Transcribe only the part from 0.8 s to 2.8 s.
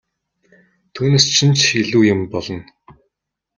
Түүнээс чинь ч илүү юм болно!